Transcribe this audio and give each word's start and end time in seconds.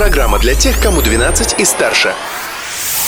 Программа 0.00 0.38
для 0.38 0.54
тех, 0.54 0.80
кому 0.80 1.02
12 1.02 1.60
и 1.60 1.64
старше. 1.66 2.14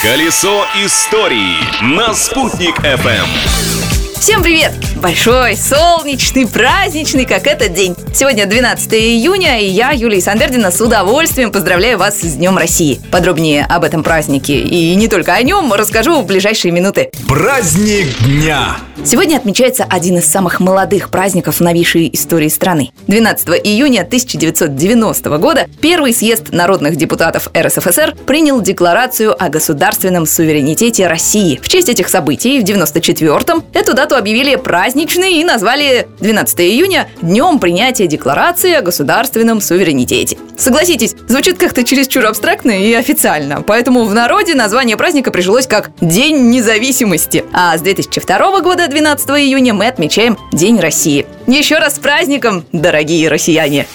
Колесо 0.00 0.64
истории 0.82 1.58
на 1.82 2.14
«Спутник 2.14 2.78
FM. 2.78 3.77
Всем 4.18 4.42
привет! 4.42 4.72
Большой, 4.96 5.56
солнечный, 5.56 6.48
праздничный, 6.48 7.24
как 7.24 7.46
этот 7.46 7.72
день. 7.72 7.94
Сегодня 8.12 8.46
12 8.46 8.92
июня, 8.94 9.60
и 9.60 9.66
я, 9.66 9.92
Юлия 9.92 10.20
Сандердина, 10.20 10.72
с 10.72 10.80
удовольствием 10.80 11.52
поздравляю 11.52 11.98
вас 11.98 12.18
с 12.20 12.34
Днем 12.34 12.58
России. 12.58 13.00
Подробнее 13.12 13.64
об 13.64 13.84
этом 13.84 14.02
празднике 14.02 14.58
и 14.58 14.96
не 14.96 15.06
только 15.06 15.34
о 15.34 15.42
нем 15.42 15.72
расскажу 15.72 16.20
в 16.20 16.26
ближайшие 16.26 16.72
минуты. 16.72 17.12
Праздник 17.28 18.08
дня! 18.24 18.78
Сегодня 19.04 19.36
отмечается 19.36 19.86
один 19.88 20.18
из 20.18 20.26
самых 20.26 20.58
молодых 20.58 21.10
праздников 21.10 21.58
в 21.58 21.60
новейшей 21.60 22.10
истории 22.12 22.48
страны. 22.48 22.90
12 23.06 23.48
июня 23.64 24.00
1990 24.00 25.38
года 25.38 25.66
первый 25.80 26.12
съезд 26.12 26.52
народных 26.52 26.96
депутатов 26.96 27.48
РСФСР 27.56 28.16
принял 28.26 28.60
декларацию 28.60 29.40
о 29.40 29.48
государственном 29.48 30.26
суверенитете 30.26 31.06
России. 31.06 31.60
В 31.62 31.68
честь 31.68 31.88
этих 31.88 32.08
событий 32.08 32.60
в 32.60 32.64
94-м 32.64 33.64
эту 33.72 33.94
дату 33.94 34.07
объявили 34.16 34.56
праздничной 34.56 35.34
и 35.34 35.44
назвали 35.44 36.08
12 36.20 36.60
июня 36.60 37.08
днем 37.20 37.58
принятия 37.58 38.06
декларации 38.06 38.74
о 38.74 38.82
государственном 38.82 39.60
суверенитете. 39.60 40.38
Согласитесь, 40.56 41.14
звучит 41.28 41.58
как-то 41.58 41.84
чересчур 41.84 42.24
абстрактно 42.26 42.70
и 42.70 42.92
официально, 42.94 43.62
поэтому 43.62 44.04
в 44.04 44.14
народе 44.14 44.54
название 44.54 44.96
праздника 44.96 45.30
прижилось 45.30 45.66
как 45.66 45.90
День 46.00 46.50
независимости. 46.50 47.44
А 47.52 47.76
с 47.76 47.80
2002 47.80 48.60
года 48.60 48.88
12 48.88 49.30
июня 49.30 49.74
мы 49.74 49.86
отмечаем 49.86 50.38
День 50.52 50.80
России. 50.80 51.26
Еще 51.46 51.78
раз 51.78 51.96
с 51.96 51.98
праздником, 51.98 52.64
дорогие 52.72 53.28
россияне! 53.28 53.86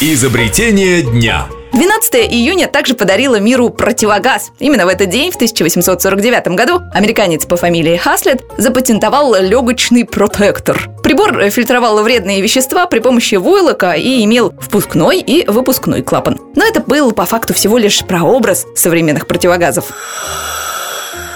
Изобретение 0.00 1.02
дня. 1.02 1.46
12 1.82 2.14
июня 2.32 2.68
также 2.68 2.94
подарила 2.94 3.40
миру 3.40 3.68
противогаз. 3.68 4.52
Именно 4.60 4.86
в 4.86 4.88
этот 4.88 5.08
день, 5.08 5.32
в 5.32 5.34
1849 5.34 6.46
году, 6.54 6.80
американец 6.94 7.44
по 7.44 7.56
фамилии 7.56 7.96
Хаслет 7.96 8.40
запатентовал 8.56 9.34
легочный 9.34 10.04
протектор. 10.04 10.88
Прибор 11.02 11.50
фильтровал 11.50 12.00
вредные 12.04 12.40
вещества 12.40 12.86
при 12.86 13.00
помощи 13.00 13.34
войлока 13.34 13.94
и 13.94 14.22
имел 14.22 14.54
впускной 14.60 15.18
и 15.18 15.44
выпускной 15.50 16.02
клапан. 16.02 16.38
Но 16.54 16.64
это 16.64 16.78
был 16.78 17.10
по 17.10 17.24
факту 17.24 17.52
всего 17.52 17.78
лишь 17.78 18.04
прообраз 18.04 18.64
современных 18.76 19.26
противогазов. 19.26 19.90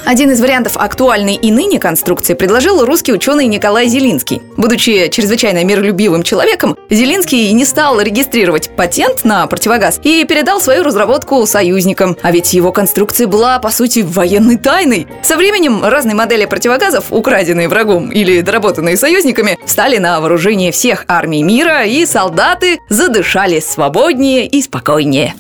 Один 0.06 0.30
из 0.30 0.40
вариантов 0.40 0.76
актуальной 0.76 1.34
и 1.34 1.50
ныне 1.50 1.80
конструкции 1.80 2.34
предложил 2.34 2.84
русский 2.84 3.12
ученый 3.12 3.46
Николай 3.46 3.88
Зелинский. 3.88 4.40
Будучи 4.56 5.08
чрезвычайно 5.08 5.64
миролюбивым 5.64 6.22
человеком, 6.22 6.76
Зелинский 6.88 7.50
не 7.50 7.64
стал 7.64 8.00
регистрировать 8.00 8.70
патент 8.76 9.24
на 9.24 9.44
противогаз 9.48 10.00
и 10.04 10.24
передал 10.24 10.60
свою 10.60 10.84
разработку 10.84 11.44
союзникам. 11.44 12.16
А 12.22 12.30
ведь 12.30 12.54
его 12.54 12.70
конструкция 12.70 13.26
была, 13.26 13.58
по 13.58 13.70
сути, 13.70 14.04
военной 14.06 14.58
тайной. 14.58 15.08
Со 15.24 15.36
временем 15.36 15.84
разные 15.84 16.14
модели 16.14 16.44
противогазов, 16.44 17.06
украденные 17.10 17.68
врагом 17.68 18.12
или 18.12 18.42
доработанные 18.42 18.96
союзниками, 18.96 19.58
стали 19.66 19.98
на 19.98 20.20
вооружение 20.20 20.70
всех 20.70 21.04
армий 21.08 21.42
мира, 21.42 21.84
и 21.84 22.06
солдаты 22.06 22.78
задышали 22.88 23.58
свободнее 23.58 24.46
и 24.46 24.62
спокойнее. 24.62 25.34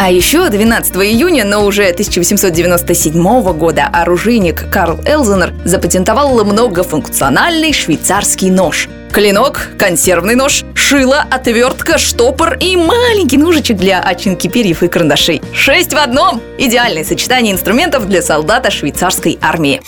А 0.00 0.12
еще 0.12 0.48
12 0.48 0.94
июня, 0.94 1.44
но 1.44 1.66
уже 1.66 1.88
1897 1.88 3.52
года, 3.54 3.88
оружейник 3.92 4.70
Карл 4.70 5.00
Элзенер 5.04 5.52
запатентовал 5.64 6.44
многофункциональный 6.44 7.72
швейцарский 7.72 8.50
нож. 8.50 8.88
Клинок, 9.10 9.70
консервный 9.76 10.36
нож, 10.36 10.64
шило, 10.74 11.24
отвертка, 11.28 11.98
штопор 11.98 12.56
и 12.60 12.76
маленький 12.76 13.38
ножичек 13.38 13.76
для 13.76 14.00
очинки 14.00 14.46
перьев 14.46 14.84
и 14.84 14.88
карандашей. 14.88 15.42
Шесть 15.52 15.92
в 15.92 15.96
одном! 15.96 16.40
Идеальное 16.58 17.02
сочетание 17.02 17.52
инструментов 17.52 18.06
для 18.06 18.22
солдата 18.22 18.70
швейцарской 18.70 19.36
армии. 19.42 19.82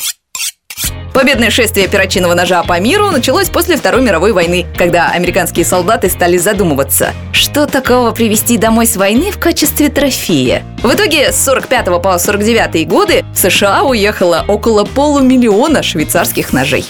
Победное 1.21 1.51
шествие 1.51 1.87
перочинного 1.87 2.33
ножа 2.33 2.63
по 2.63 2.81
миру 2.81 3.11
началось 3.11 3.51
после 3.51 3.77
Второй 3.77 4.01
мировой 4.01 4.33
войны, 4.33 4.65
когда 4.79 5.11
американские 5.11 5.67
солдаты 5.67 6.09
стали 6.09 6.39
задумываться, 6.39 7.13
что 7.35 7.67
такого 7.67 8.13
привезти 8.13 8.57
домой 8.57 8.87
с 8.87 8.97
войны 8.97 9.31
в 9.31 9.39
качестве 9.39 9.91
трофея. 9.91 10.63
В 10.83 10.95
итоге 10.95 11.31
с 11.31 11.45
45 11.45 12.03
по 12.03 12.19
49 12.19 12.89
годы 12.89 13.23
в 13.35 13.37
США 13.39 13.83
уехало 13.83 14.47
около 14.49 14.87
полумиллиона 14.87 15.83
швейцарских 15.83 16.55
ножей. 16.55 16.87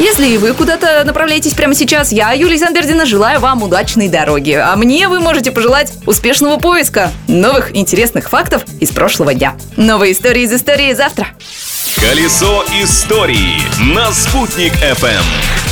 Если 0.00 0.28
и 0.28 0.38
вы 0.38 0.54
куда-то 0.54 1.04
направляетесь 1.04 1.52
прямо 1.52 1.74
сейчас, 1.74 2.10
я, 2.10 2.32
Юлия 2.32 2.56
Сандердина, 2.56 3.04
желаю 3.04 3.38
вам 3.38 3.62
удачной 3.62 4.08
дороги. 4.08 4.52
А 4.52 4.74
мне 4.74 5.08
вы 5.08 5.20
можете 5.20 5.52
пожелать 5.52 5.92
успешного 6.06 6.56
поиска 6.56 7.12
новых 7.28 7.76
интересных 7.76 8.30
фактов 8.30 8.62
из 8.80 8.90
прошлого 8.92 9.34
дня. 9.34 9.58
Новые 9.76 10.12
истории 10.12 10.44
из 10.44 10.54
истории 10.54 10.94
завтра. 10.94 11.26
Колесо 11.96 12.64
истории 12.82 13.60
на 13.92 14.10
«Спутник 14.10 14.72
FM. 14.72 15.69